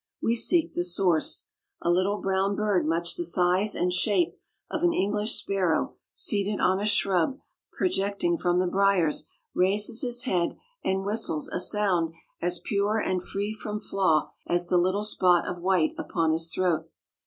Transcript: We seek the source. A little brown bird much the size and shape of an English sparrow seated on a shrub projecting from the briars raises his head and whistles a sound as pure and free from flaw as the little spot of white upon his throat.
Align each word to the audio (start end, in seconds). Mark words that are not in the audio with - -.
We 0.19 0.35
seek 0.35 0.73
the 0.73 0.83
source. 0.83 1.45
A 1.83 1.91
little 1.91 2.17
brown 2.17 2.55
bird 2.55 2.87
much 2.87 3.15
the 3.15 3.23
size 3.23 3.75
and 3.75 3.93
shape 3.93 4.35
of 4.67 4.81
an 4.81 4.93
English 4.93 5.33
sparrow 5.35 5.93
seated 6.11 6.59
on 6.59 6.79
a 6.79 6.85
shrub 6.87 7.37
projecting 7.73 8.35
from 8.39 8.57
the 8.57 8.65
briars 8.65 9.25
raises 9.53 10.01
his 10.01 10.23
head 10.23 10.57
and 10.83 11.03
whistles 11.05 11.49
a 11.49 11.59
sound 11.59 12.15
as 12.41 12.57
pure 12.57 12.97
and 12.97 13.21
free 13.21 13.53
from 13.53 13.79
flaw 13.79 14.31
as 14.47 14.69
the 14.69 14.77
little 14.79 15.03
spot 15.03 15.47
of 15.47 15.61
white 15.61 15.93
upon 15.99 16.31
his 16.31 16.51
throat. 16.51 16.89